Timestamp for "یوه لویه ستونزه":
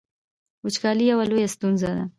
1.11-1.89